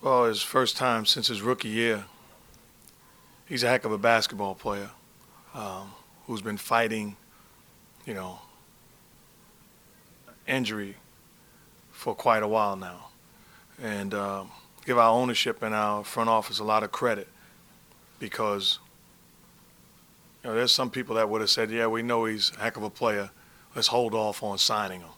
[0.00, 2.04] Well, his first time since his rookie year.
[3.46, 4.90] He's a heck of a basketball player
[5.54, 5.90] um,
[6.26, 7.16] who's been fighting,
[8.06, 8.38] you know,
[10.46, 10.94] injury
[11.90, 13.08] for quite a while now.
[13.82, 14.52] And um,
[14.86, 17.26] give our ownership and our front office a lot of credit
[18.20, 18.78] because
[20.44, 22.76] you know, there's some people that would have said, yeah, we know he's a heck
[22.76, 23.30] of a player.
[23.74, 25.10] Let's hold off on signing him.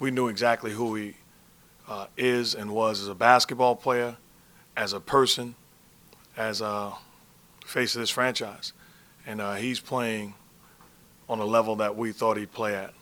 [0.00, 1.14] We knew exactly who he
[1.88, 4.16] uh, is and was as a basketball player,
[4.76, 5.54] as a person,
[6.36, 6.92] as a
[7.64, 8.72] face of this franchise.
[9.26, 10.34] And uh, he's playing
[11.28, 12.94] on a level that we thought he'd play at,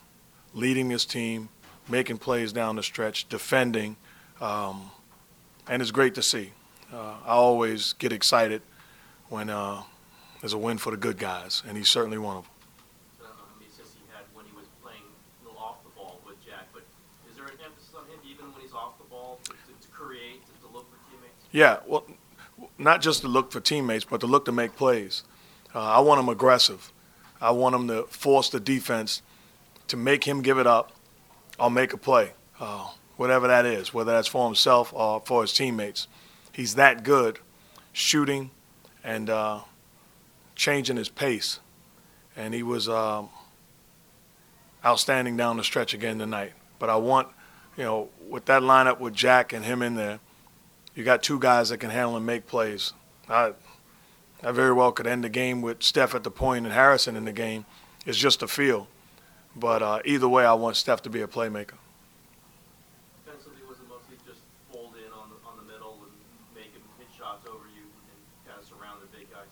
[0.55, 1.49] leading this team,
[1.89, 3.97] making plays down the stretch, defending,
[4.41, 4.91] um,
[5.69, 6.53] and it's great to see.
[6.93, 8.63] Uh, I always get excited
[9.29, 9.83] when uh,
[10.41, 12.53] there's a win for the good guys, and he's certainly one of them.
[13.21, 15.83] I don't know how many assists he had when he was playing a little off
[15.83, 16.83] the ball with Jack, but
[17.31, 18.07] is there an emphasis on
[18.67, 21.45] he's off the ball to, to create, to, to look for teammates?
[21.53, 22.05] Yeah, well,
[22.79, 25.23] not just to look for teammates, but to look to make plays.
[25.75, 26.93] Uh, I want him aggressive.
[27.41, 29.23] I want him to force the defense
[29.89, 30.93] to make him give it up
[31.59, 35.53] or make a play, uh, whatever that is, whether that's for himself or for his
[35.53, 36.09] teammates.
[36.53, 37.39] He's that good
[37.93, 38.51] shooting
[39.05, 39.61] and uh,
[40.55, 41.61] changing his pace.
[42.37, 43.29] And he was um,
[44.85, 46.53] outstanding down the stretch again tonight.
[46.79, 47.29] But I want,
[47.77, 50.19] you know, with that lineup with Jack and him in there,
[50.95, 52.93] you got two guys that can handle and make plays.
[53.29, 53.53] I,
[54.43, 57.25] I very well could end the game with Steph at the point and Harrison in
[57.25, 57.67] the game.
[58.07, 58.89] It's just a feel.
[59.55, 61.75] But uh, either way, I want Steph to be a playmaker.
[63.25, 64.41] Defensively, was it mostly just
[64.73, 66.13] fold in on the, on the middle and
[66.55, 69.47] make him hit shots over you and kind of surround the big guys?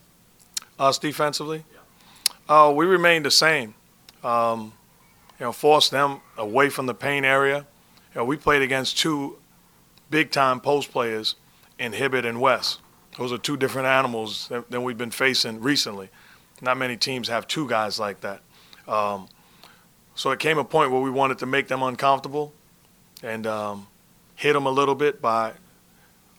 [0.79, 2.67] Us defensively, Yeah.
[2.67, 3.73] uh, we remained the same.
[4.23, 4.73] Um,
[5.39, 7.65] you know, force them away from the paint area.
[8.15, 9.37] You know, we played against two
[10.09, 11.35] big-time post players
[11.77, 12.79] in Hibbert and West.
[13.17, 16.09] Those are two different animals than, than we've been facing recently.
[16.61, 18.41] Not many teams have two guys like that.
[18.87, 19.27] Um,
[20.15, 22.53] so it came a point where we wanted to make them uncomfortable
[23.21, 23.87] and um,
[24.35, 25.51] hit them a little bit by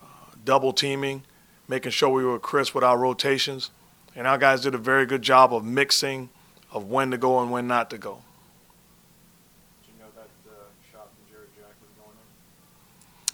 [0.02, 0.06] uh,
[0.44, 1.24] double teaming,
[1.68, 3.70] making sure we were crisp with our rotations.
[4.14, 6.30] And our guys did a very good job of mixing
[6.72, 8.22] of when to go and when not to go.
[9.82, 10.54] Did you know that uh,
[10.90, 12.16] shot from Jarrett Jack was going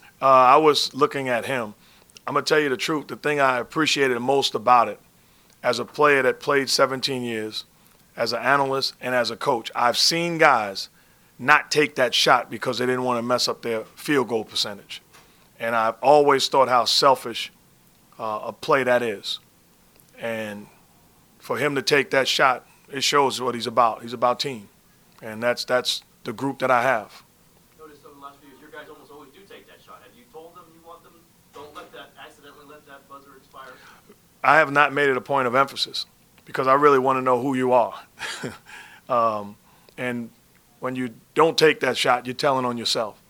[0.03, 0.12] in?
[0.23, 1.75] Uh, I was looking at him.
[2.25, 3.07] I'm gonna tell you the truth.
[3.07, 4.99] The thing I appreciated most about it,
[5.61, 7.65] as a player that played 17 years,
[8.15, 10.89] as an analyst and as a coach, I've seen guys
[11.37, 15.01] not take that shot because they didn't want to mess up their field goal percentage,
[15.59, 17.51] and I've always thought how selfish
[18.17, 19.39] uh, a play that is.
[20.17, 20.67] And
[21.39, 24.01] for him to take that shot, it shows what he's about.
[24.03, 24.69] He's about team,
[25.21, 27.23] and that's that's the group that I have.
[27.79, 29.99] Noticed over the last few years, your guys almost always do take that shot.
[30.03, 31.13] Have you told them you want them,
[31.53, 33.52] don't let that, accidentally let that buzzer expire?
[34.43, 36.05] I have not made it a point of emphasis
[36.45, 37.97] because I really want to know who you are.
[39.09, 39.55] um,
[39.97, 40.29] and
[40.79, 43.21] when you don't take that shot, you're telling on yourself.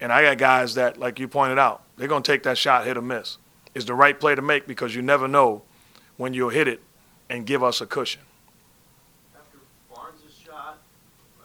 [0.00, 2.86] And I got guys that, like you pointed out, they're going to take that shot,
[2.86, 3.38] hit or miss.
[3.74, 5.62] It's the right play to make because you never know
[6.16, 6.80] when you'll hit it
[7.28, 8.22] and give us a cushion.
[9.34, 9.58] After
[9.92, 10.78] Barnes' shot,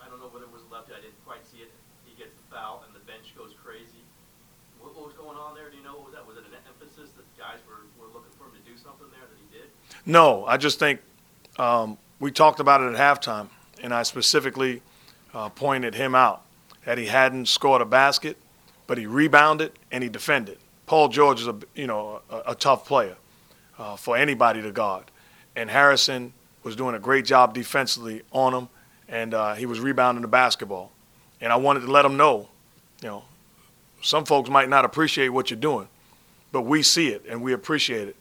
[0.02, 1.72] I don't know whether it was lefty, I didn't quite see it.
[2.06, 4.04] He gets the foul and the bench goes crazy.
[4.94, 5.70] What, was going on there?
[5.70, 6.28] Do you know what was that?
[6.28, 9.08] Was it an emphasis that the guys were, were looking for him to do something
[9.12, 9.70] there that he did?
[10.06, 11.00] No, I just think
[11.58, 13.48] um, we talked about it at halftime,
[13.82, 14.82] and I specifically
[15.34, 16.44] uh, pointed him out
[16.86, 18.38] that he hadn't scored a basket,
[18.88, 20.58] but he rebounded and he defended.
[20.86, 23.16] Paul George is a you know a, a tough player
[23.80, 25.06] uh, for anybody to guard,
[25.56, 28.70] and Harrison was doing a great job defensively on him,
[29.08, 30.92] and uh, he was rebounding the basketball.
[31.40, 32.50] And I wanted to let him know,
[33.02, 33.24] you know,
[34.02, 35.88] some folks might not appreciate what you're doing,
[36.52, 38.16] but we see it and we appreciate it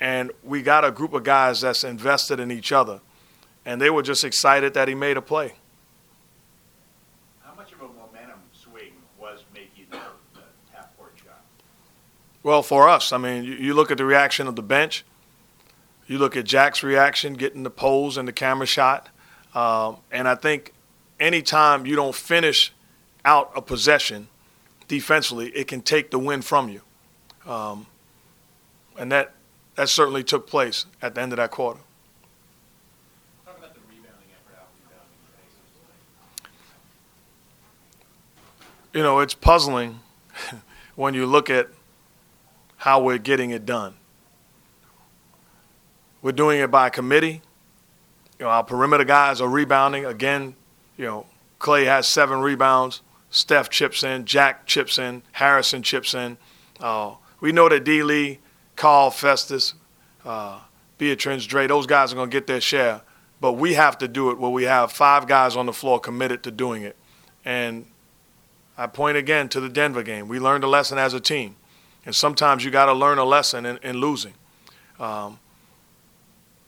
[0.00, 3.00] and we got a group of guys that's invested in each other,
[3.64, 5.54] and they were just excited that he made a play.
[7.42, 9.98] How much of a momentum swing was making the,
[10.34, 10.42] the
[10.72, 11.40] half-court shot?
[12.42, 15.04] Well, for us, I mean, you, you look at the reaction of the bench,
[16.06, 19.08] you look at Jack's reaction, getting the pose and the camera shot,
[19.54, 20.72] um, and I think
[21.18, 22.72] anytime you don't finish
[23.24, 24.28] out a possession
[24.88, 26.80] defensively, it can take the win from you,
[27.50, 27.86] um,
[28.98, 29.34] and that
[29.76, 31.78] that certainly took place at the end of that quarter.
[33.46, 35.70] Talk about the rebounding effort, out rebounding the Pacers
[36.42, 36.56] tonight.
[38.92, 40.00] you know, it's puzzling
[40.96, 41.68] when you look at
[42.78, 43.94] how we're getting it done.
[46.22, 47.42] We're doing it by committee.
[48.38, 50.04] You know, our perimeter guys are rebounding.
[50.04, 50.56] Again,
[50.96, 51.26] you know,
[51.58, 53.02] Clay has seven rebounds.
[53.30, 54.24] Steph chips in.
[54.24, 55.22] Jack chips in.
[55.32, 56.38] Harrison chips in.
[56.80, 58.02] Uh, we know that D.
[58.02, 58.38] Lee,
[58.76, 59.74] Carl Festus,
[60.24, 60.60] uh,
[60.98, 63.02] Biedrins Dre, those guys are going to get their share.
[63.40, 66.42] But we have to do it where we have five guys on the floor committed
[66.42, 66.96] to doing it.
[67.44, 67.86] And
[68.76, 70.28] I point again to the Denver game.
[70.28, 71.56] We learned a lesson as a team.
[72.04, 74.34] And sometimes you got to learn a lesson in, in losing.
[74.98, 75.38] Um,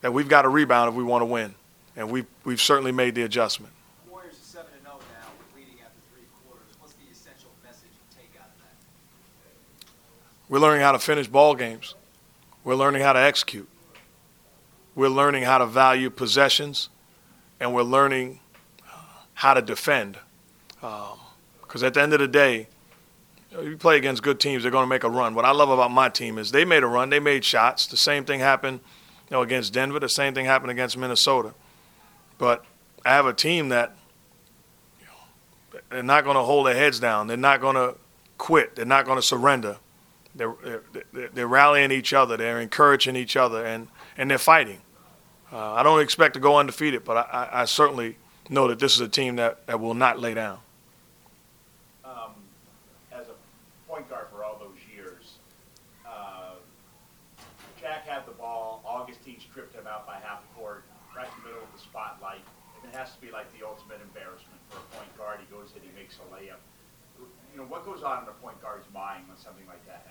[0.01, 1.55] that we've got to rebound if we want to win.
[1.95, 3.73] And we've, we've certainly made the adjustment.
[4.09, 6.71] Warriors are seven and zero now, with leading after three quarters.
[6.79, 8.75] What's the essential message you take out of that?
[10.51, 11.95] We're learning how to finish ball games.
[12.65, 13.69] We're learning how to execute.
[14.95, 16.89] We're learning how to value possessions,
[17.61, 18.41] and we're learning
[18.85, 18.97] uh,
[19.33, 20.17] how to defend.
[20.81, 22.67] Because at the end of the day,
[23.61, 25.35] you play against good teams, they're going to make a run.
[25.35, 27.87] What I love about my team is they made a run, they made shots.
[27.87, 28.81] The same thing happened,
[29.29, 30.01] you know, against Denver.
[30.01, 31.53] The same thing happened against Minnesota.
[32.37, 32.65] But
[33.05, 33.95] I have a team that
[34.99, 37.27] you know, they're not going to hold their heads down.
[37.27, 37.95] They're not going to
[38.37, 38.75] quit.
[38.75, 39.77] They're not going to surrender.
[40.35, 42.37] They're, they're, they're rallying each other.
[42.37, 43.87] They're encouraging each other, and,
[44.17, 44.81] and they're fighting.
[45.51, 48.15] Uh, I don't expect to go undefeated, but I, I, I certainly
[48.49, 50.59] know that this is a team that, that will not lay down.
[52.05, 52.31] Um,
[53.11, 53.35] as a
[53.91, 55.33] point guard for all those years,
[56.07, 56.55] uh,
[57.79, 60.83] Jack had the ball, Augustin tripped him out by half court,
[61.15, 62.39] right in the middle of the spotlight,
[62.81, 65.39] and it has to be like the ultimate embarrassment for a point guard.
[65.43, 66.63] He goes in, he makes a layup.
[67.51, 70.09] You know, what goes on in a point guard's mind when something like that happens?